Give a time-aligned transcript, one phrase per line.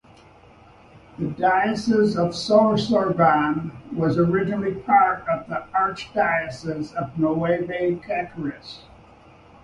[1.19, 7.67] The Diocese of Sorsogon was originally part of the Archdiocese of Nueva
[7.99, 8.79] Caceres.